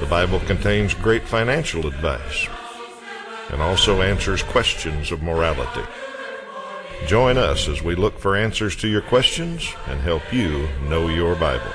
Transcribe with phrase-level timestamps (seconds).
[0.00, 2.46] The Bible contains great financial advice
[3.50, 5.82] and also answers questions of morality.
[7.08, 11.34] Join us as we look for answers to your questions and help you know your
[11.34, 11.72] Bible.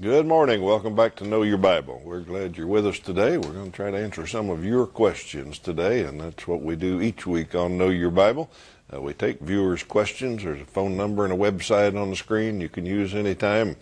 [0.00, 0.62] Good morning.
[0.62, 2.02] Welcome back to Know Your Bible.
[2.04, 3.38] We're glad you're with us today.
[3.38, 6.74] We're going to try to answer some of your questions today, and that's what we
[6.74, 8.50] do each week on Know Your Bible.
[8.92, 10.42] Uh, we take viewers' questions.
[10.42, 13.76] There's a phone number and a website on the screen you can use anytime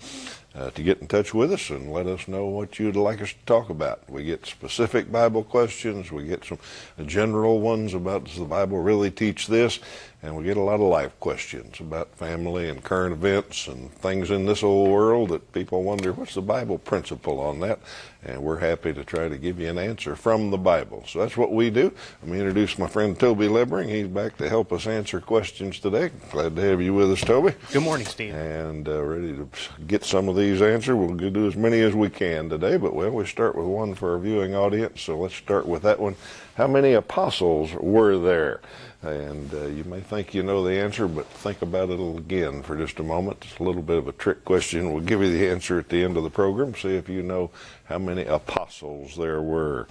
[0.55, 3.33] uh, to get in touch with us and let us know what you'd like us
[3.33, 4.09] to talk about.
[4.09, 6.59] We get specific Bible questions, we get some
[7.07, 9.81] general ones about does the Bible really teach this,
[10.23, 14.31] and we get a lot of life questions about family and current events and things
[14.31, 17.81] in this old world that people wonder what's the Bible principle on that,
[18.23, 21.03] and we're happy to try to give you an answer from the Bible.
[21.09, 21.93] So that's what we do.
[22.23, 23.89] Let me introduce my friend Toby Lebring.
[23.89, 26.11] He's back to help us answer questions today.
[26.31, 27.55] Glad to have you with us, Toby.
[27.73, 28.35] Good morning, Steve.
[28.35, 29.49] And uh, ready to
[29.87, 30.97] get some of these answered.
[30.97, 34.13] We'll do as many as we can today, but well, we start with one for
[34.13, 35.01] our viewing audience.
[35.03, 36.17] So let's start with that one.
[36.57, 38.61] How many apostles were there?
[39.01, 42.77] And uh, you may think you know the answer, but think about it again for
[42.77, 43.39] just a moment.
[43.43, 44.93] It's a little bit of a trick question.
[44.93, 46.75] We'll give you the answer at the end of the program.
[46.77, 47.51] See if you know
[47.85, 49.89] how many apostles there were.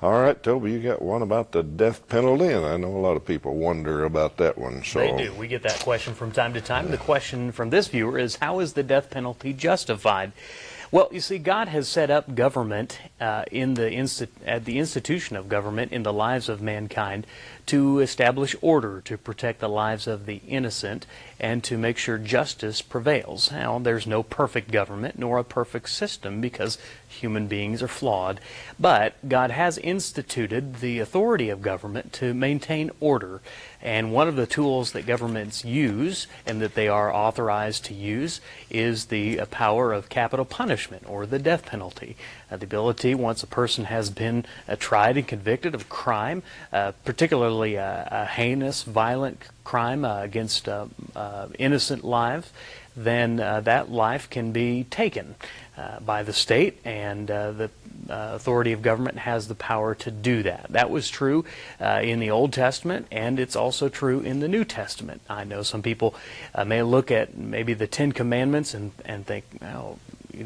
[0.00, 3.16] All right, Toby, you got one about the death penalty, and I know a lot
[3.16, 4.82] of people wonder about that one.
[4.82, 5.34] So they do.
[5.34, 6.90] We get that question from time to time.
[6.90, 10.32] The question from this viewer is, how is the death penalty justified?
[10.94, 15.34] Well, you see, God has set up government uh, in the insti- at the institution
[15.34, 17.26] of government in the lives of mankind
[17.66, 21.04] to establish order, to protect the lives of the innocent,
[21.40, 23.50] and to make sure justice prevails.
[23.50, 26.78] Now, there's no perfect government nor a perfect system because
[27.20, 28.40] human beings are flawed,
[28.78, 33.40] but God has instituted the authority of government to maintain order.
[33.80, 38.40] And one of the tools that governments use and that they are authorized to use
[38.70, 42.16] is the uh, power of capital punishment or the death penalty.
[42.50, 46.42] Uh, the ability, once a person has been uh, tried and convicted of crime,
[46.72, 50.86] uh, particularly a, heinous, violent crime uh, against uh,
[51.58, 52.50] innocent lives,
[52.96, 55.34] then that life can be taken
[56.04, 57.70] by the state, and the
[58.08, 60.66] authority of government has the power to do that.
[60.70, 61.44] That was true
[61.80, 65.20] in the Old Testament, and it's also true in the New Testament.
[65.28, 66.14] I know some people
[66.66, 69.98] may look at maybe the Ten Commandments and, and think, well,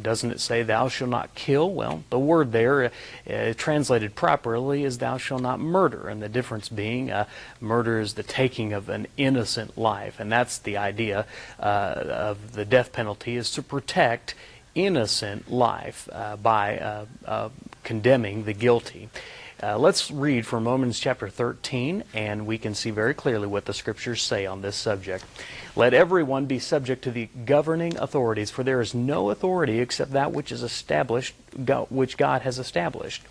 [0.03, 1.71] doesn't it say thou shalt not kill?
[1.71, 2.93] Well, the word there,
[3.29, 6.09] uh, translated properly, is thou shalt not murder.
[6.09, 7.25] And the difference being, uh,
[7.59, 10.21] murder is the taking of an innocent life.
[10.21, 11.25] And that's the idea
[11.59, 14.35] uh, of the death penalty, is to protect
[14.79, 17.49] innocent life uh, by uh, uh,
[17.83, 19.09] condemning the guilty.
[19.61, 23.75] Uh, let's read from Romans chapter 13, and we can see very clearly what the
[23.75, 25.25] scriptures say on this subject.
[25.75, 30.31] Let everyone be subject to the governing authorities, for there is no authority except that
[30.31, 31.35] which is established,
[31.91, 33.25] which God has established.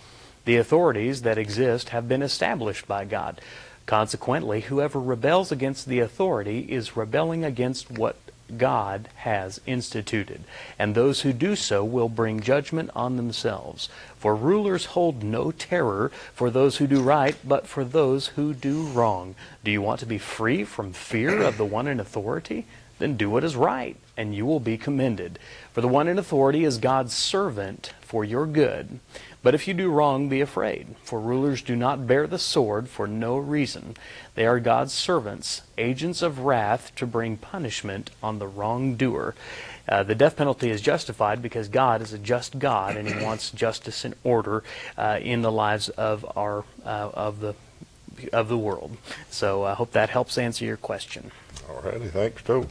[0.44, 3.40] The authorities that exist have been established by God.
[3.86, 8.18] Consequently, whoever rebels against the authority is rebelling against what
[8.56, 10.44] God has instituted,
[10.80, 13.90] and those who do so will bring judgment on themselves.
[14.18, 18.84] For rulers hold no terror for those who do right, but for those who do
[18.84, 19.36] wrong.
[19.64, 22.66] Do you want to be free from fear of the one in authority?
[23.00, 25.38] Then do what is right, and you will be commended.
[25.74, 29.00] For the one in authority is God's servant for your good.
[29.48, 33.08] But if you do wrong, be afraid, for rulers do not bear the sword for
[33.08, 33.96] no reason.
[34.36, 39.36] They are God's servants, agents of wrath to bring punishment on the wrongdoer.
[39.88, 43.52] Uh, the death penalty is justified because God is a just God and He wants
[43.52, 44.66] justice and order
[44.98, 47.56] uh, in the lives of our uh, of the
[48.34, 48.98] of the world.
[49.30, 51.32] So I hope that helps answer your question.
[51.70, 52.68] All righty, thanks, Joe.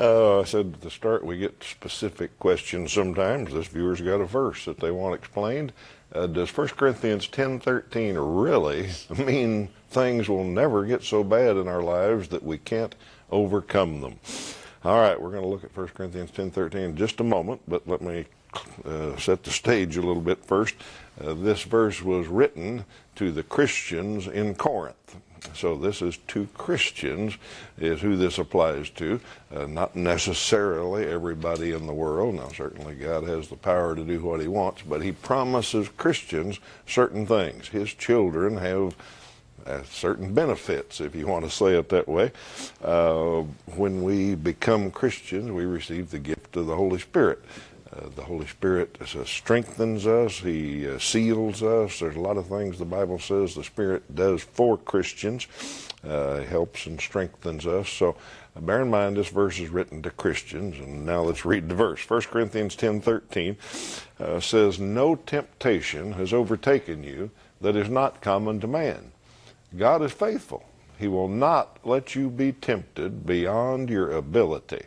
[0.00, 3.52] Uh, I said at the start we get specific questions sometimes.
[3.52, 5.72] This viewer's got a verse that they want explained.
[6.12, 8.90] Uh, does 1 Corinthians 10:13 really
[9.24, 12.94] mean things will never get so bad in our lives that we can't
[13.30, 14.18] overcome them?
[14.84, 17.86] All right, we're going to look at 1 Corinthians 10:13 in just a moment, but
[17.86, 18.24] let me
[18.84, 20.76] uh, set the stage a little bit first.
[21.20, 22.84] Uh, this verse was written
[23.16, 25.16] to the Christians in Corinth.
[25.54, 27.36] So this is to Christians,
[27.78, 29.20] is who this applies to.
[29.54, 32.34] Uh, not necessarily everybody in the world.
[32.34, 36.60] Now, certainly God has the power to do what He wants, but He promises Christians
[36.86, 37.68] certain things.
[37.68, 38.94] His children have
[39.66, 42.32] uh, certain benefits, if you want to say it that way.
[42.82, 43.42] Uh,
[43.76, 47.42] when we become Christians, we receive the gift of the Holy Spirit.
[47.90, 52.00] Uh, the Holy Spirit uh, strengthens us, He uh, seals us.
[52.00, 55.46] There's a lot of things the Bible says the Spirit does for Christians,
[56.04, 57.88] uh, helps and strengthens us.
[57.88, 58.16] So
[58.54, 60.78] uh, bear in mind this verse is written to Christians.
[60.78, 62.08] And now let's read the verse.
[62.08, 63.56] 1 Corinthians 10 13
[64.20, 67.30] uh, says, No temptation has overtaken you
[67.60, 69.12] that is not common to man.
[69.76, 70.64] God is faithful.
[70.98, 74.82] He will not let you be tempted beyond your ability.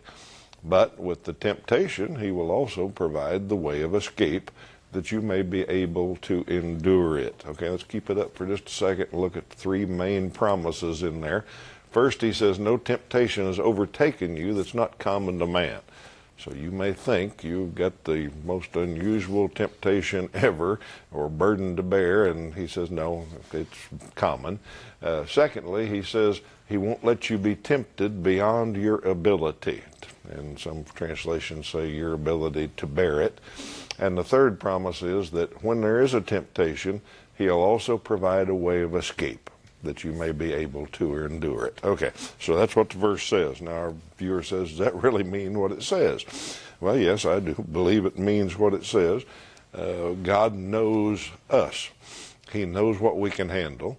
[0.63, 4.51] But with the temptation, he will also provide the way of escape
[4.91, 7.43] that you may be able to endure it.
[7.47, 11.01] Okay, let's keep it up for just a second and look at three main promises
[11.01, 11.45] in there.
[11.91, 15.79] First, he says, No temptation has overtaken you that's not common to man.
[16.43, 20.79] So you may think you've got the most unusual temptation ever
[21.11, 23.77] or burden to bear, and he says, No, it's
[24.15, 24.57] common.
[25.03, 29.83] Uh, secondly, he says, He won't let you be tempted beyond your ability
[30.29, 33.39] and some translations say your ability to bear it.
[33.99, 37.01] And the third promise is that when there is a temptation,
[37.37, 39.50] he'll also provide a way of escape
[39.83, 41.79] that you may be able to endure it.
[41.83, 43.61] Okay, so that's what the verse says.
[43.61, 46.25] Now, our viewer says, Does that really mean what it says?
[46.79, 49.23] Well, yes, I do believe it means what it says.
[49.73, 51.89] Uh, God knows us,
[52.51, 53.97] He knows what we can handle.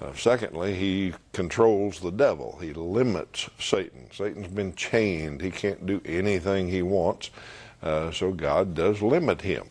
[0.00, 2.58] Uh, secondly, he controls the devil.
[2.60, 4.08] He limits Satan.
[4.10, 5.42] Satan's been chained.
[5.42, 7.30] He can't do anything he wants.
[7.82, 9.68] Uh, so God does limit him.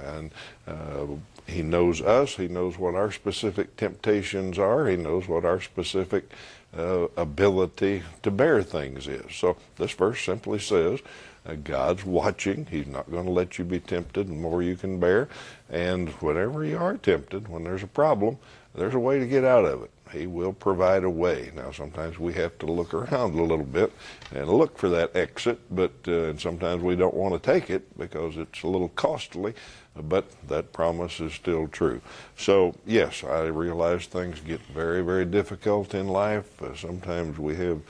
[0.00, 0.30] And
[0.68, 1.06] uh,
[1.46, 2.36] he knows us.
[2.36, 4.86] He knows what our specific temptations are.
[4.88, 6.30] He knows what our specific
[6.76, 9.34] uh, ability to bear things is.
[9.34, 11.00] So this verse simply says,
[11.46, 12.66] uh, God's watching.
[12.70, 15.28] He's not going to let you be tempted the more you can bear.
[15.68, 18.38] And whenever you are tempted, when there's a problem,
[18.74, 19.90] there's a way to get out of it.
[20.10, 21.50] He will provide a way.
[21.54, 23.92] Now, sometimes we have to look around a little bit
[24.34, 27.96] and look for that exit, but uh, and sometimes we don't want to take it
[27.98, 29.54] because it's a little costly.
[29.96, 32.00] But that promise is still true.
[32.36, 36.60] So, yes, I realize things get very, very difficult in life.
[36.60, 37.80] Uh, sometimes we have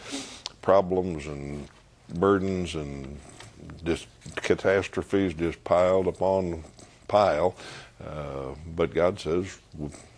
[0.61, 1.67] problems and
[2.15, 3.19] burdens and
[3.85, 4.07] just
[4.37, 6.63] catastrophes just piled upon
[7.09, 7.55] pile.
[8.05, 9.59] Uh, but God says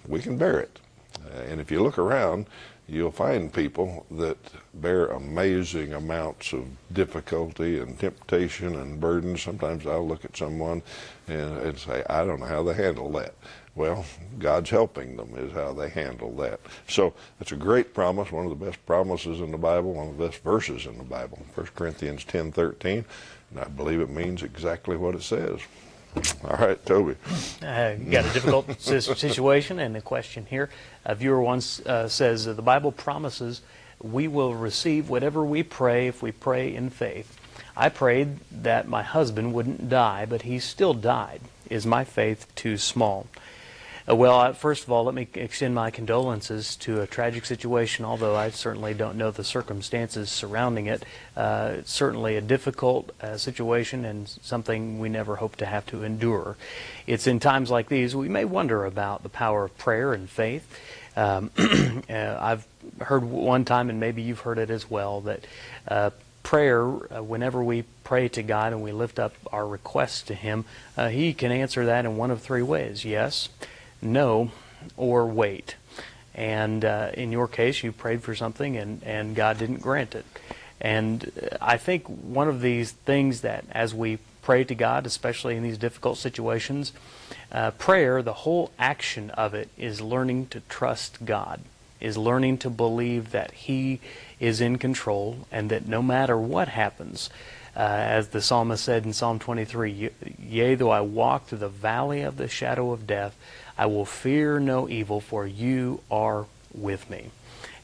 [0.09, 0.81] we can bear it.
[1.25, 2.47] Uh, and if you look around,
[2.89, 4.39] you'll find people that
[4.75, 9.37] bear amazing amounts of difficulty and temptation and burden.
[9.37, 10.83] Sometimes I'll look at someone
[11.29, 13.35] and, and, say, I don't know how they handle that.
[13.75, 14.05] Well,
[14.39, 16.61] God's helping them is how they handle that.
[16.89, 20.17] So it's a great promise, one of the best promises in the Bible, one of
[20.17, 23.05] the best verses in the Bible, 1 Corinthians 10, 13.
[23.51, 25.61] And I believe it means exactly what it says.
[26.45, 27.17] All right, Toby.
[27.63, 30.71] Uh, got a difficult situation and a question here.
[31.05, 33.61] A viewer once uh, says the Bible promises
[34.03, 37.39] we will receive whatever we pray if we pray in faith.
[37.77, 41.41] I prayed that my husband wouldn't die, but he still died.
[41.69, 43.27] Is my faith too small?
[44.09, 48.05] Uh, well, uh, first of all, let me extend my condolences to a tragic situation,
[48.05, 51.05] although I certainly don't know the circumstances surrounding it.
[51.37, 56.05] Uh, it's certainly a difficult uh, situation and something we never hope to have to
[56.05, 56.57] endure.
[57.07, 60.81] It's in times like these we may wonder about the power of prayer and faith.
[61.17, 62.67] Um, uh, I've
[63.01, 65.45] heard one time, and maybe you've heard it as well, that
[66.47, 70.65] uh, prayer, whenever we pray to God and we lift up our requests to Him,
[71.11, 73.05] He can answer that in one of three ways.
[73.05, 73.49] Yes
[74.01, 74.51] no
[74.97, 75.77] or wait.
[76.35, 80.27] And uh, in your case, you prayed for something and, and God didn't grant it.
[80.81, 85.57] And uh, I think one of these things that as we pray to God, especially
[85.57, 86.93] in these difficult situations,
[87.51, 91.61] uh, prayer, the whole action of it is learning to trust God,
[92.01, 94.01] is learning to believe that He
[94.39, 97.31] is in control and that no matter what happens,
[97.77, 102.23] uh, as the psalmist said in Psalm 23, Yea, though I walk through the valley
[102.23, 103.37] of the shadow of death,
[103.77, 107.31] I will fear no evil, for you are with me.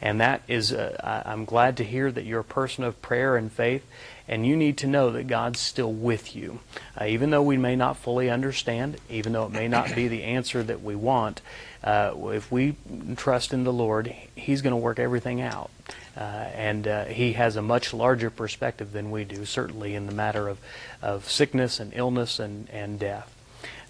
[0.00, 3.52] And that is, uh, I'm glad to hear that you're a person of prayer and
[3.52, 3.86] faith,
[4.26, 6.60] and you need to know that God's still with you.
[7.00, 10.24] Uh, even though we may not fully understand, even though it may not be the
[10.24, 11.40] answer that we want,
[11.84, 12.76] uh, if we
[13.16, 15.70] trust in the Lord, He's going to work everything out.
[16.16, 20.12] Uh, and uh, He has a much larger perspective than we do, certainly in the
[20.12, 20.58] matter of,
[21.00, 23.34] of sickness and illness and, and death.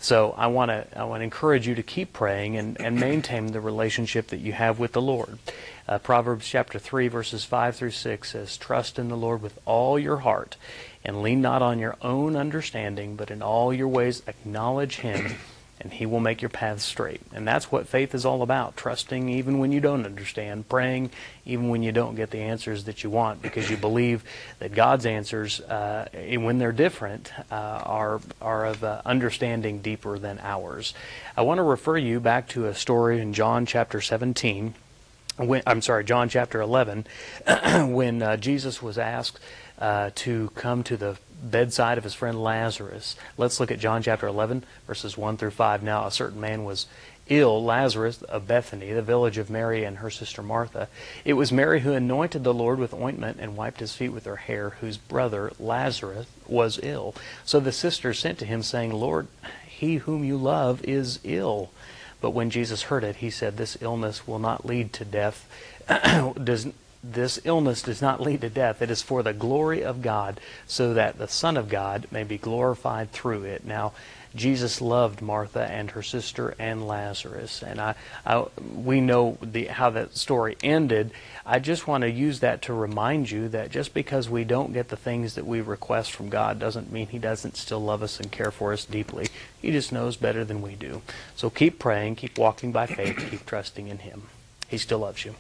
[0.02, 3.46] So I want to I want to encourage you to keep praying and, and maintain
[3.52, 5.38] the relationship that you have with the Lord.
[5.86, 10.00] Uh, Proverbs chapter 3 verses 5 through 6 says, Trust in the Lord with all
[10.00, 10.56] your heart
[11.04, 15.36] and lean not on your own understanding, but in all your ways acknowledge him
[15.82, 17.20] and He will make your path straight.
[17.34, 21.10] And that's what faith is all about trusting even when you don't understand, praying
[21.44, 24.22] even when you don't get the answers that you want, because you believe
[24.60, 30.38] that God's answers, uh, when they're different, uh, are, are of uh, understanding deeper than
[30.40, 30.94] ours.
[31.36, 34.74] I want to refer you back to a story in John chapter 17.
[35.38, 37.06] When, I'm sorry, John chapter 11,
[37.88, 39.40] when uh, Jesus was asked
[39.80, 43.16] uh, to come to the bedside of his friend Lazarus.
[43.36, 45.82] Let's look at John chapter 11, verses 1 through 5.
[45.82, 46.86] Now, a certain man was
[47.28, 50.88] ill, Lazarus of Bethany, the village of Mary and her sister Martha.
[51.24, 54.36] It was Mary who anointed the Lord with ointment and wiped his feet with her
[54.36, 57.14] hair, whose brother Lazarus was ill.
[57.44, 59.28] So the sisters sent to him, saying, Lord,
[59.66, 61.70] he whom you love is ill.
[62.20, 65.48] But when Jesus heard it, he said, This illness will not lead to death.
[66.42, 66.68] Does
[67.02, 68.80] this illness does not lead to death.
[68.80, 72.38] It is for the glory of God, so that the Son of God may be
[72.38, 73.64] glorified through it.
[73.64, 73.92] Now,
[74.34, 77.94] Jesus loved Martha and her sister and Lazarus, and I,
[78.24, 81.10] I we know the, how that story ended.
[81.44, 84.88] I just want to use that to remind you that just because we don't get
[84.88, 88.32] the things that we request from God doesn't mean He doesn't still love us and
[88.32, 89.28] care for us deeply.
[89.60, 91.02] He just knows better than we do.
[91.36, 94.28] So keep praying, keep walking by faith, keep trusting in Him.
[94.68, 95.34] He still loves you.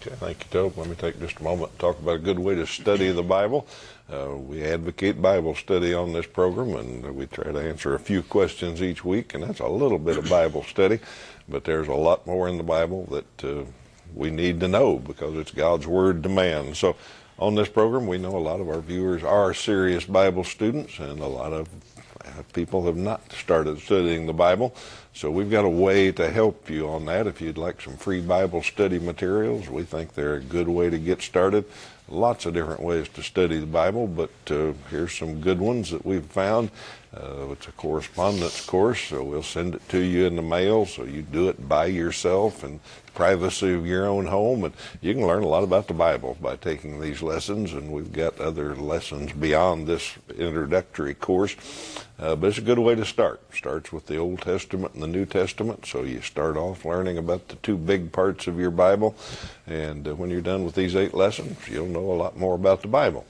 [0.00, 0.78] Okay, thank you, Tobe.
[0.78, 3.24] Let me take just a moment and talk about a good way to study the
[3.24, 3.66] Bible.
[4.08, 8.22] Uh, we advocate Bible study on this program, and we try to answer a few
[8.22, 11.00] questions each week, and that's a little bit of Bible study,
[11.48, 13.64] but there's a lot more in the Bible that uh,
[14.14, 16.78] we need to know because it's God's Word demands.
[16.78, 16.94] So,
[17.40, 21.18] on this program, we know a lot of our viewers are serious Bible students, and
[21.18, 21.68] a lot of
[22.52, 24.74] people have not started studying the Bible.
[25.14, 27.26] So we've got a way to help you on that.
[27.26, 30.98] If you'd like some free Bible study materials, we think they're a good way to
[30.98, 31.64] get started.
[32.08, 36.06] Lots of different ways to study the Bible, but uh, here's some good ones that
[36.06, 36.70] we've found.
[37.16, 41.04] Uh, it's a correspondence course, so we'll send it to you in the mail so
[41.04, 42.80] you do it by yourself and
[43.14, 44.62] privacy of your own home.
[44.62, 47.72] And you can learn a lot about the Bible by taking these lessons.
[47.72, 51.56] And we've got other lessons beyond this introductory course.
[52.18, 53.40] Uh, but it's a good way to start.
[53.54, 55.86] Starts with the Old Testament and the New Testament.
[55.86, 59.16] So you start off learning about the two big parts of your Bible.
[59.66, 62.82] And uh, when you're done with these eight lessons, you'll know a lot more about
[62.82, 63.26] the Bible.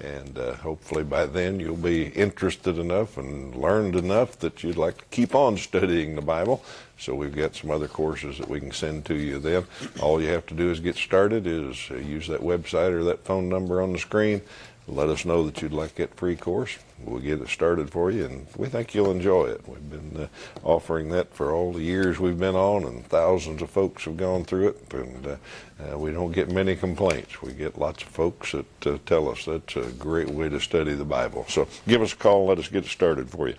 [0.00, 4.98] And uh, hopefully by then you'll be interested enough and learned enough that you'd like
[4.98, 6.62] to keep on studying the Bible.
[6.98, 9.66] So we've got some other courses that we can send to you then.
[10.00, 13.24] All you have to do is get started is uh, use that website or that
[13.24, 14.42] phone number on the screen
[14.88, 16.78] let us know that you'd like that free course.
[17.04, 19.66] We'll get it started for you, and we think you'll enjoy it.
[19.68, 20.28] We've been uh,
[20.64, 24.44] offering that for all the years we've been on, and thousands of folks have gone
[24.44, 25.36] through it, and uh,
[25.80, 27.40] uh, we don't get many complaints.
[27.40, 30.94] We get lots of folks that uh, tell us that's a great way to study
[30.94, 31.46] the Bible.
[31.48, 33.54] So give us a call, let us get it started for you.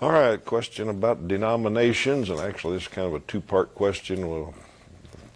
[0.00, 4.28] All right, question about denominations, and actually, this is kind of a two part question.
[4.28, 4.54] We'll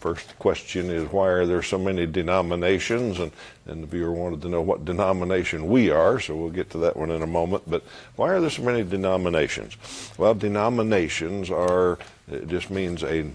[0.05, 3.19] First question is why are there so many denominations?
[3.19, 3.33] And,
[3.65, 6.95] and the viewer wanted to know what denomination we are, so we'll get to that
[6.95, 7.63] one in a moment.
[7.67, 7.85] But
[8.15, 9.79] why are there so many denominations?
[10.19, 11.99] Well, denominations are,
[12.31, 13.31] it just means a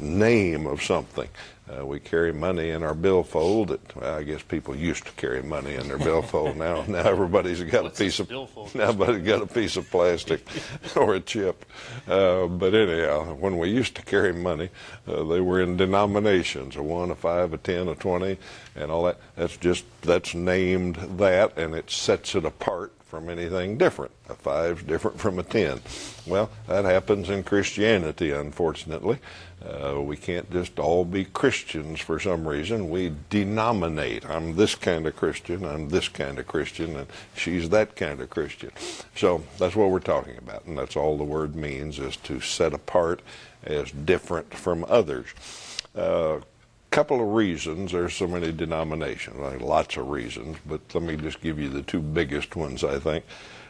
[0.00, 1.28] name of something.
[1.66, 3.68] Uh, we carry money in our billfold.
[3.68, 6.56] That well, I guess people used to carry money in their billfold.
[6.58, 8.74] now, now everybody's got What's a piece of billfold?
[8.74, 10.46] now got a piece of plastic
[10.96, 11.64] or a chip.
[12.06, 14.68] Uh, but anyhow, when we used to carry money,
[15.08, 18.36] uh, they were in denominations: a one, a five, a ten, a twenty,
[18.76, 19.18] and all that.
[19.34, 24.10] That's just that's named that, and it sets it apart from anything different.
[24.28, 25.80] A five's different from a ten.
[26.26, 29.18] Well, that happens in Christianity, unfortunately.
[29.64, 32.90] Uh, we can't just all be Christians for some reason.
[32.90, 34.28] We denominate.
[34.28, 37.06] I'm this kind of Christian, I'm this kind of Christian, and
[37.36, 38.72] she's that kind of Christian.
[39.14, 42.74] So that's what we're talking about, and that's all the word means is to set
[42.74, 43.22] apart
[43.62, 45.28] as different from others.
[45.94, 46.40] Uh,
[46.94, 49.36] couple of reasons there's so many denominations.
[49.60, 53.24] Lots of reasons, but let me just give you the two biggest ones, I think.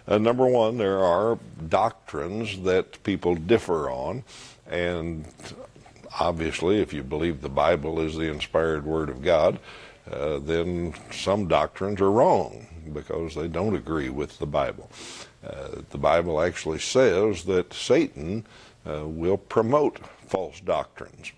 [0.06, 1.38] Uh, number one, there are
[1.70, 4.24] doctrines that people differ on,
[4.70, 5.24] and
[6.20, 9.58] obviously, if you believe the Bible is the inspired Word of God,
[10.10, 14.90] uh, then some doctrines are wrong because they don't agree with the Bible.
[15.42, 18.44] Uh, the Bible actually says that Satan
[18.86, 21.32] uh, will promote false doctrines.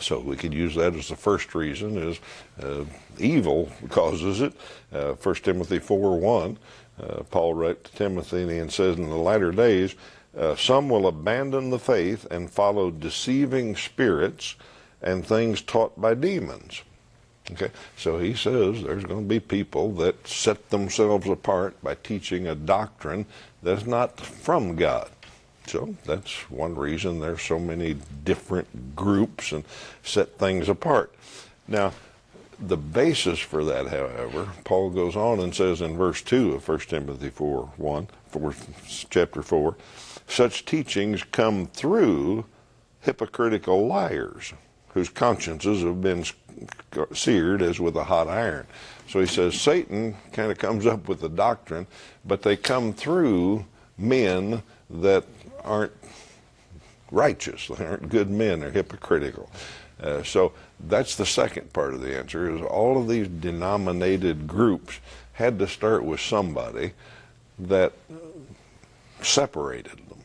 [0.00, 2.20] So we could use that as the first reason is
[2.62, 2.84] uh,
[3.18, 4.52] evil causes it.
[4.92, 6.58] Uh, 1 Timothy 4 1,
[7.00, 9.94] uh, Paul wrote to Timothy and says, In the latter days,
[10.36, 14.56] uh, some will abandon the faith and follow deceiving spirits
[15.00, 16.82] and things taught by demons.
[17.52, 22.46] Okay, so he says there's going to be people that set themselves apart by teaching
[22.46, 23.26] a doctrine
[23.62, 25.10] that's not from God.
[25.66, 29.64] So that's one reason there's so many different groups and
[30.02, 31.14] set things apart.
[31.66, 31.92] Now,
[32.60, 36.78] the basis for that, however, Paul goes on and says in verse 2 of 1
[36.80, 38.54] Timothy 4 1, 4,
[39.10, 39.76] chapter 4,
[40.28, 42.44] such teachings come through
[43.00, 44.52] hypocritical liars
[44.94, 46.24] whose consciences have been
[47.12, 48.66] seared as with a hot iron.
[49.08, 51.86] So he says Satan kind of comes up with the doctrine,
[52.24, 53.66] but they come through
[53.98, 55.24] men that
[55.64, 55.92] aren't
[57.10, 57.68] righteous.
[57.78, 58.60] They aren't good men.
[58.60, 59.50] They're hypocritical.
[60.00, 64.98] Uh, so that's the second part of the answer is all of these denominated groups
[65.34, 66.92] had to start with somebody
[67.58, 67.92] that
[69.22, 70.18] separated them.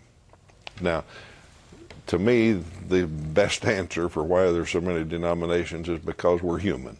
[0.82, 1.04] Now,
[2.08, 6.98] to me, the best answer for why there's so many denominations is because we're human.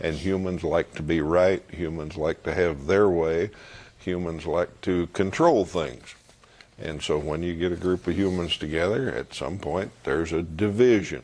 [0.00, 3.50] And humans like to be right, humans like to have their way,
[3.98, 6.14] humans like to control things.
[6.78, 10.42] And so when you get a group of humans together, at some point there's a
[10.42, 11.22] division.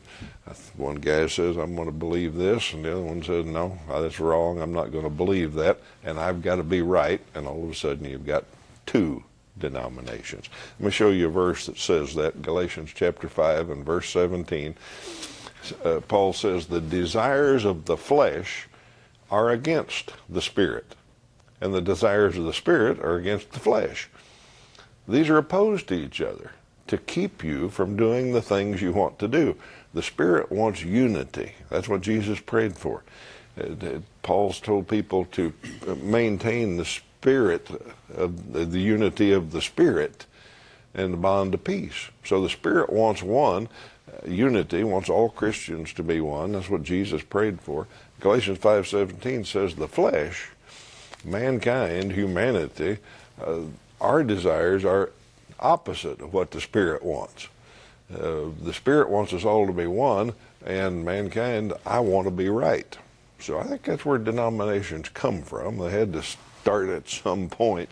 [0.77, 4.19] One guy says, I'm going to believe this, and the other one says, No, that's
[4.19, 4.61] wrong.
[4.61, 7.21] I'm not going to believe that, and I've got to be right.
[7.35, 8.45] And all of a sudden you've got
[8.85, 9.23] two
[9.57, 10.49] denominations.
[10.79, 14.75] Let me show you a verse that says that Galatians chapter 5 and verse 17.
[15.83, 18.67] Uh, Paul says, The desires of the flesh
[19.29, 20.95] are against the Spirit,
[21.59, 24.09] and the desires of the Spirit are against the flesh.
[25.11, 26.51] These are opposed to each other
[26.87, 29.55] to keep you from doing the things you want to do.
[29.93, 31.53] The Spirit wants unity.
[31.69, 33.03] That's what Jesus prayed for.
[33.59, 35.53] Uh, Paul's told people to
[36.01, 37.69] maintain the spirit
[38.15, 40.25] of the unity of the Spirit
[40.93, 42.09] and the bond of peace.
[42.23, 43.67] So the Spirit wants one,
[44.07, 46.53] uh, unity, wants all Christians to be one.
[46.53, 47.87] That's what Jesus prayed for.
[48.19, 50.49] Galatians 5.17 says the flesh,
[51.23, 52.97] mankind, humanity,
[53.41, 53.61] uh,
[54.01, 55.11] our desires are
[55.59, 57.47] opposite of what the Spirit wants.
[58.13, 60.33] Uh, the Spirit wants us all to be one,
[60.65, 62.97] and mankind, I want to be right.
[63.39, 65.77] So I think that's where denominations come from.
[65.77, 67.89] They had to start at some point,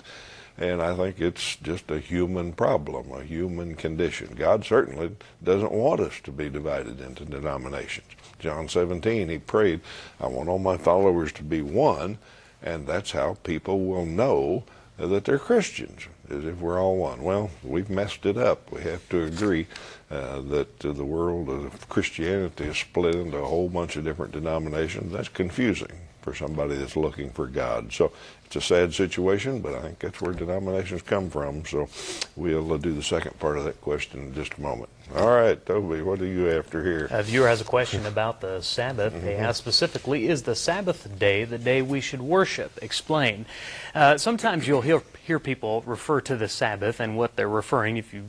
[0.57, 4.35] and I think it's just a human problem, a human condition.
[4.35, 8.07] God certainly doesn't want us to be divided into denominations.
[8.39, 9.81] John 17, he prayed,
[10.19, 12.17] I want all my followers to be one,
[12.61, 14.63] and that's how people will know
[15.07, 17.23] that they're Christians, as if we're all one.
[17.23, 18.71] Well, we've messed it up.
[18.71, 19.67] We have to agree
[20.11, 24.33] uh, that uh, the world of Christianity is split into a whole bunch of different
[24.33, 25.13] denominations.
[25.13, 27.93] That's confusing for somebody that's looking for God.
[27.93, 28.11] So
[28.49, 31.63] it's a sad situation, but I think that's where denominations come from.
[31.65, 31.87] So
[32.35, 34.89] we'll uh, do the second part of that question in just a moment.
[35.15, 37.07] All right, Toby, what are you after here?
[37.11, 39.13] A viewer has a question about the Sabbath.
[39.19, 39.25] Mm-hmm.
[39.25, 42.77] They ask specifically, is the Sabbath day the day we should worship?
[42.81, 43.45] Explain.
[43.93, 48.13] Uh, sometimes you'll hear, hear people refer to the Sabbath and what they're referring, if
[48.13, 48.25] you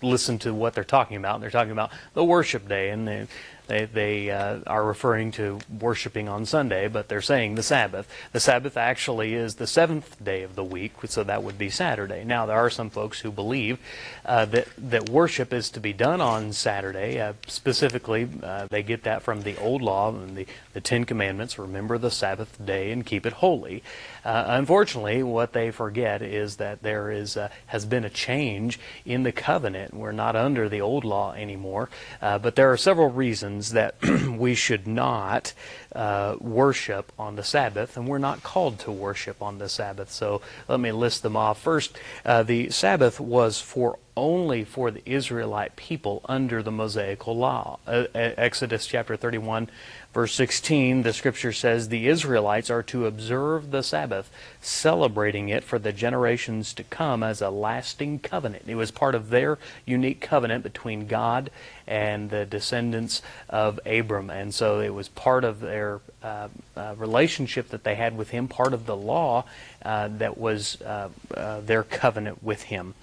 [0.00, 3.26] listen to what they're talking about, they're talking about the worship day, and they,
[3.70, 8.10] they, they uh, are referring to worshiping on Sunday, but they're saying the Sabbath.
[8.32, 12.24] The Sabbath actually is the seventh day of the week, so that would be Saturday.
[12.24, 13.78] Now, there are some folks who believe
[14.26, 17.20] uh, that, that worship is to be done on Saturday.
[17.20, 21.56] Uh, specifically, uh, they get that from the Old Law and the, the Ten Commandments
[21.56, 23.84] remember the Sabbath day and keep it holy.
[24.24, 29.22] Uh, unfortunately, what they forget is that there is uh, has been a change in
[29.22, 29.94] the covenant.
[29.94, 31.88] We're not under the old law anymore,
[32.20, 33.94] uh, but there are several reasons that
[34.28, 35.52] we should not
[35.94, 40.10] uh, worship on the Sabbath, and we're not called to worship on the Sabbath.
[40.10, 41.60] So let me list them off.
[41.60, 47.78] First, uh, the Sabbath was for only for the Israelite people under the Mosaical law.
[47.86, 49.70] Uh, Exodus chapter 31
[50.12, 54.28] Verse 16, the scripture says, The Israelites are to observe the Sabbath,
[54.60, 58.64] celebrating it for the generations to come as a lasting covenant.
[58.66, 61.48] It was part of their unique covenant between God
[61.86, 64.30] and the descendants of Abram.
[64.30, 68.48] And so it was part of their uh, uh, relationship that they had with him,
[68.48, 69.44] part of the law
[69.84, 72.94] uh, that was uh, uh, their covenant with him.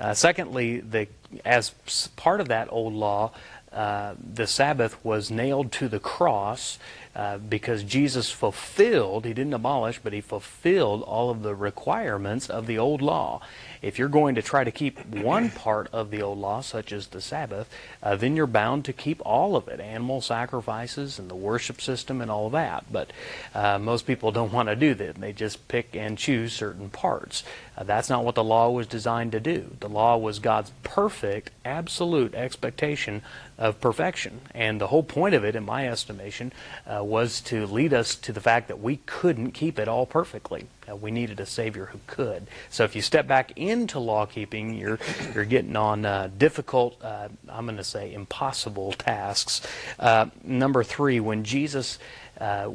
[0.00, 1.06] Uh, secondly, the,
[1.44, 1.70] as
[2.16, 3.30] part of that old law,
[3.72, 6.78] uh, the Sabbath was nailed to the cross
[7.14, 12.66] uh, because Jesus fulfilled, he didn't abolish, but he fulfilled all of the requirements of
[12.66, 13.40] the old law.
[13.82, 17.08] If you're going to try to keep one part of the old law, such as
[17.08, 17.68] the Sabbath,
[18.02, 22.20] uh, then you're bound to keep all of it animal sacrifices and the worship system
[22.20, 22.84] and all that.
[22.90, 23.12] But
[23.54, 25.16] uh, most people don't want to do that.
[25.16, 27.42] They just pick and choose certain parts.
[27.76, 29.76] Uh, that's not what the law was designed to do.
[29.80, 33.22] The law was God's perfect, absolute expectation
[33.58, 34.40] of perfection.
[34.54, 36.52] And the whole point of it, in my estimation,
[36.86, 40.66] uh, was to lead us to the fact that we couldn't keep it all perfectly.
[40.88, 42.46] Uh, we needed a Savior who could.
[42.70, 44.98] So if you step back into law keeping, you're,
[45.34, 49.66] you're getting on uh, difficult, uh, I'm going to say impossible tasks.
[49.98, 51.98] Uh, number three, when Jesus
[52.40, 52.70] uh,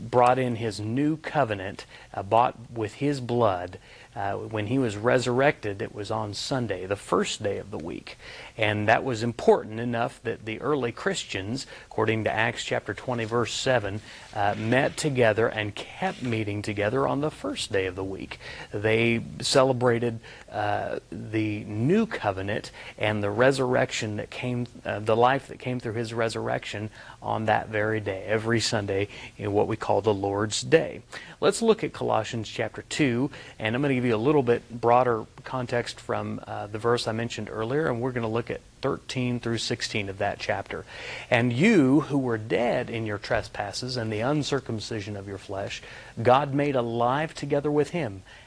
[0.00, 1.84] brought in his new covenant,
[2.24, 3.78] bought with his blood,
[4.16, 8.16] uh, when he was resurrected, it was on Sunday, the first day of the week.
[8.58, 13.52] And that was important enough that the early Christians, according to Acts chapter 20, verse
[13.52, 14.00] 7,
[14.34, 18.38] uh, met together and kept meeting together on the first day of the week.
[18.72, 25.58] They celebrated uh, the new covenant and the resurrection that came, uh, the life that
[25.58, 26.90] came through his resurrection
[27.26, 31.02] on that very day, every Sunday in what we call the Lord's Day.
[31.40, 34.62] Let's look at Colossians chapter 2, and I'm going to give you a little bit
[34.80, 38.60] broader context from uh, the verse I mentioned earlier, and we're going to look at
[38.80, 40.84] 13 through 16 of that chapter.
[41.28, 45.82] And you who were dead in your trespasses and the uncircumcision of your flesh,
[46.22, 48.22] God made alive together with him,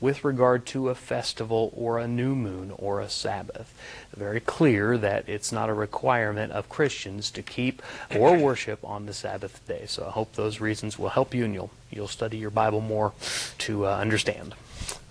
[0.00, 3.74] with regard to a festival or a new moon or a Sabbath.
[4.16, 7.82] Very clear that it's not a requirement of Christians to keep
[8.14, 9.84] or worship on the Sabbath day.
[9.86, 13.12] So I hope those reasons will help you and you'll you'll study your Bible more
[13.58, 14.54] to uh, understand.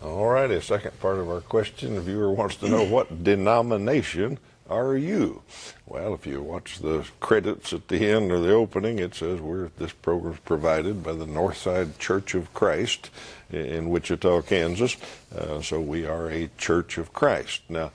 [0.04, 1.96] All righty, second part of our question.
[1.96, 4.38] The viewer wants to know what denomination
[4.70, 5.44] are you?
[5.86, 9.70] Well, if you watch the credits at the end or the opening, it says we're
[9.78, 13.10] this program is provided by the Northside Church of Christ
[13.52, 14.98] in Wichita, Kansas.
[15.36, 17.62] Uh, so we are a Church of Christ.
[17.70, 17.92] Now,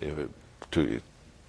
[0.00, 0.30] it,
[0.72, 1.00] to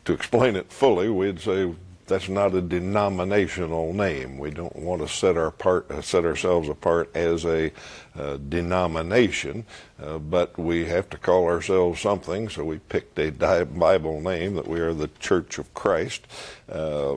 [0.05, 1.73] to explain it fully, we'd say
[2.09, 4.37] that's not a denominational name.
[4.37, 7.71] We don't want to set our part, uh, set ourselves apart as a
[8.17, 9.65] uh, denomination,
[10.01, 12.49] uh, but we have to call ourselves something.
[12.49, 16.23] So we picked a Bible name that we are the Church of Christ.
[16.67, 17.15] Uh,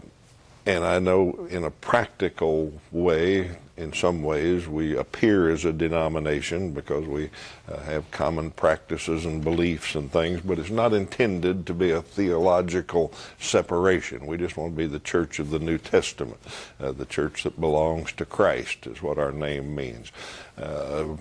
[0.65, 6.73] and I know in a practical way, in some ways, we appear as a denomination
[6.73, 7.31] because we
[7.69, 12.01] uh, have common practices and beliefs and things, but it's not intended to be a
[12.01, 14.27] theological separation.
[14.27, 16.41] We just want to be the church of the New Testament.
[16.81, 20.13] Uh, the church that belongs to Christ is what our name means.
[20.57, 21.17] Uh,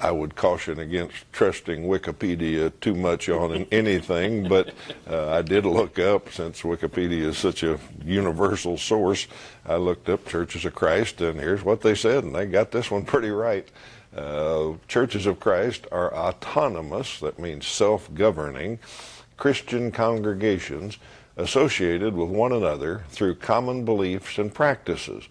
[0.00, 4.72] I would caution against trusting Wikipedia too much on anything, but
[5.08, 9.26] uh, I did look up, since Wikipedia is such a universal source,
[9.64, 12.90] I looked up Churches of Christ, and here's what they said, and they got this
[12.90, 13.68] one pretty right.
[14.14, 18.78] Uh, Churches of Christ are autonomous, that means self governing,
[19.36, 20.98] Christian congregations
[21.36, 25.28] associated with one another through common beliefs and practices.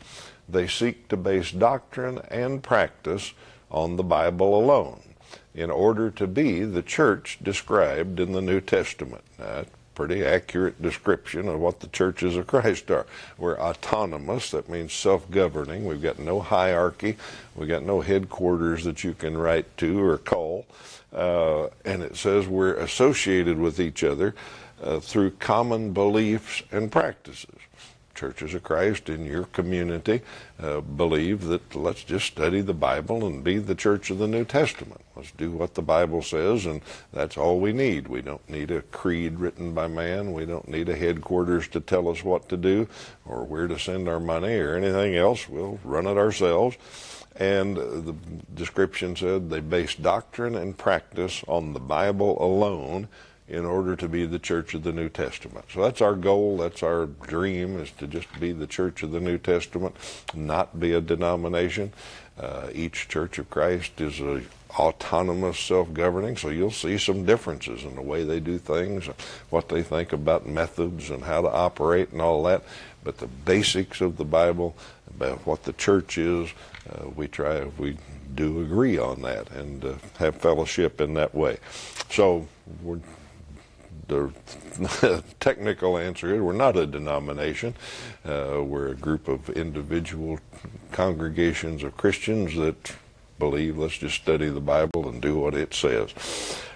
[0.49, 3.33] They seek to base doctrine and practice
[3.73, 5.01] on the Bible alone
[5.53, 9.23] in order to be the church described in the New Testament.
[9.37, 13.05] Now, pretty accurate description of what the churches of Christ are.
[13.37, 15.85] We're autonomous, that means self governing.
[15.85, 17.17] We've got no hierarchy,
[17.55, 20.65] we've got no headquarters that you can write to or call.
[21.11, 24.33] Uh, and it says we're associated with each other
[24.81, 27.53] uh, through common beliefs and practices
[28.15, 30.21] churches of Christ in your community
[30.59, 34.45] uh, believe that let's just study the Bible and be the church of the New
[34.45, 35.01] Testament.
[35.15, 38.07] Let's do what the Bible says, and that's all we need.
[38.07, 40.33] We don't need a creed written by man.
[40.33, 42.87] We don't need a headquarters to tell us what to do
[43.25, 45.49] or where to send our money or anything else.
[45.49, 46.77] We'll run it ourselves.
[47.35, 48.15] And the
[48.53, 53.07] description said they base doctrine and practice on the Bible alone
[53.53, 55.65] in order to be the church of the New Testament.
[55.71, 59.19] So that's our goal, that's our dream, is to just be the church of the
[59.19, 59.95] New Testament,
[60.33, 61.93] not be a denomination.
[62.39, 67.93] Uh, each Church of Christ is a autonomous, self-governing, so you'll see some differences in
[67.93, 69.05] the way they do things,
[69.51, 72.63] what they think about methods and how to operate and all that.
[73.03, 74.75] but the basics of the Bible,
[75.07, 76.49] about what the church is,
[76.89, 77.97] uh, we try, we
[78.33, 81.57] do agree on that and uh, have fellowship in that way.
[82.09, 82.47] So
[84.07, 87.75] the technical answer is we're not a denomination.
[88.25, 90.39] Uh, we're a group of individual
[90.91, 92.93] congregations of Christians that
[93.39, 96.13] believe let's just study the Bible and do what it says.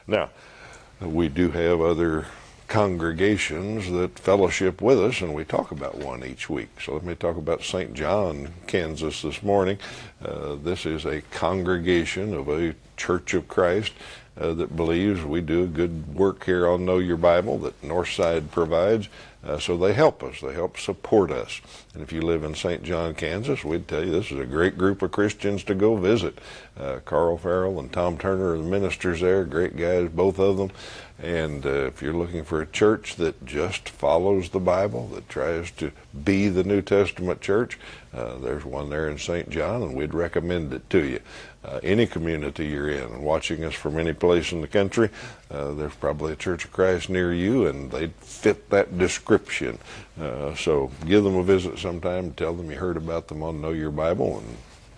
[0.08, 0.30] Now,
[1.00, 2.26] we do have other
[2.68, 6.70] congregations that fellowship with us, and we talk about one each week.
[6.82, 7.94] So let me talk about St.
[7.94, 9.78] John, Kansas this morning.
[10.24, 13.94] Uh, this is a congregation of a Church of Christ
[14.40, 19.10] uh, that believes we do good work here on Know Your Bible that Northside provides.
[19.44, 20.42] Uh, so they help us.
[20.42, 21.62] They help support us.
[21.94, 22.84] And if you live in St.
[22.84, 26.40] John, Kansas, we'd tell you this is a great group of Christians to go visit.
[26.78, 29.46] Uh, Carl Farrell and Tom Turner are the ministers there.
[29.46, 30.72] Great guys, both of them.
[31.20, 35.72] And uh, if you're looking for a church that just follows the Bible, that tries
[35.72, 35.92] to
[36.24, 37.80] be the New Testament church,
[38.14, 39.50] uh, there's one there in St.
[39.50, 41.20] John, and we'd recommend it to you.
[41.66, 45.10] Uh, any community you're in, and watching us from any place in the country,
[45.52, 49.78] uh, there's probably a Church of Christ near you, and they fit that description.
[50.22, 52.32] Uh, so give them a visit sometime.
[52.34, 54.58] Tell them you heard about them on Know Your Bible, and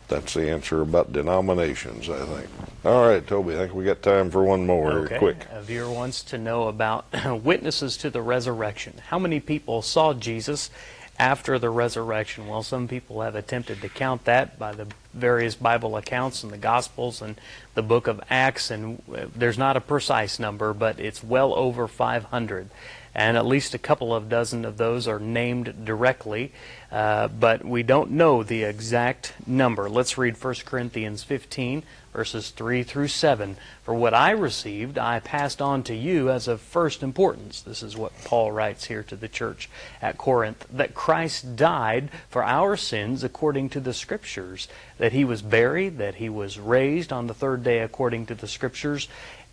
[0.10, 2.50] that's the answer about denominations, I think.
[2.84, 4.91] All right, Toby, I think we got time for one more.
[4.91, 5.17] Okay.
[5.17, 5.48] Quick.
[5.52, 7.06] A viewer wants to know about
[7.43, 9.00] witnesses to the resurrection.
[9.08, 10.72] How many people saw Jesus
[11.19, 12.47] after the resurrection?
[12.47, 16.58] Well, some people have attempted to count that by the various Bible accounts and the
[16.58, 17.39] Gospels and
[17.75, 21.88] the book of Acts, and uh, there's not a precise number, but it's well over
[21.88, 22.69] 500
[23.15, 26.51] and at least a couple of dozen of those are named directly,
[26.91, 29.89] uh, but we don't know the exact number.
[29.89, 31.84] Let's read 1 Corinthians 15,
[32.19, 33.55] verses 3 through 7.
[33.82, 37.62] For what I received, I passed on to you as of first importance.
[37.62, 39.69] This is what Paul writes here to the church
[40.01, 45.41] at Corinth that Christ died for our sins according to the Scriptures, that he was
[45.41, 49.08] buried, that he was raised on the third day according to the Scriptures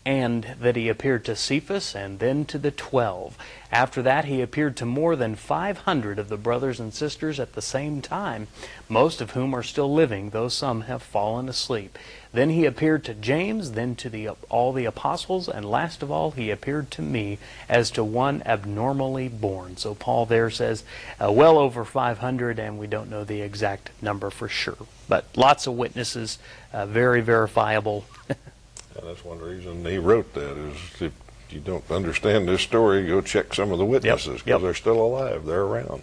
[0.07, 3.37] and that he appeared to Cephas and then to the twelve.
[3.73, 7.61] After that, he appeared to more than 500 of the brothers and sisters at the
[7.61, 8.47] same time,
[8.89, 11.99] most of whom are still living, though some have fallen asleep.
[12.33, 16.33] Then he appeared to James, then to the, all the apostles, and last of all,
[16.33, 19.77] he appeared to me as to one abnormally born.
[19.77, 20.85] So Paul there says
[21.23, 24.77] uh, well over 500, and we don't know the exact number for sure.
[25.09, 26.39] But lots of witnesses,
[26.73, 28.05] uh, very verifiable.
[28.29, 28.39] And
[29.03, 31.13] that's one reason he wrote that is if
[31.51, 34.61] you don't understand this story, go check some of the witnesses because yep.
[34.61, 35.45] they're still alive.
[35.47, 36.03] They're around.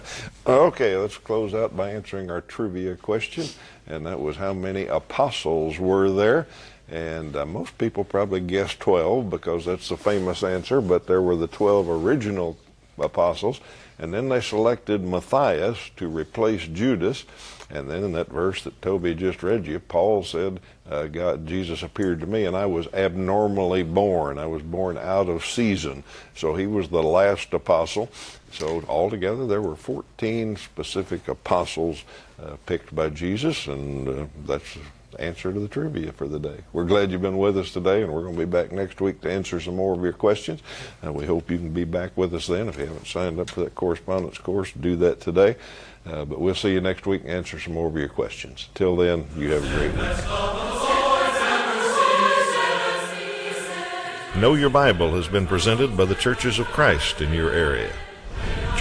[0.46, 3.46] okay, let's close out by answering our trivia question,
[3.86, 6.46] and that was how many apostles were there?
[6.90, 11.36] And uh, most people probably guessed 12 because that's the famous answer, but there were
[11.36, 12.58] the 12 original
[12.98, 13.60] apostles,
[13.98, 17.24] and then they selected Matthias to replace Judas.
[17.72, 21.82] And then in that verse that Toby just read you, Paul said, uh, God, Jesus
[21.82, 24.38] appeared to me, and I was abnormally born.
[24.38, 26.04] I was born out of season.
[26.34, 28.10] So he was the last apostle.
[28.52, 32.04] So altogether, there were 14 specific apostles
[32.42, 34.76] uh, picked by Jesus, and uh, that's
[35.18, 36.58] answer to the trivia for the day.
[36.72, 39.20] We're glad you've been with us today, and we're going to be back next week
[39.22, 40.60] to answer some more of your questions.
[41.02, 42.68] And we hope you can be back with us then.
[42.68, 45.56] If you haven't signed up for that correspondence course, do that today.
[46.04, 48.68] Uh, but we'll see you next week and answer some more of your questions.
[48.74, 50.82] Till then, you have a great week.
[54.40, 57.92] Know Your Bible has been presented by the Churches of Christ in your area.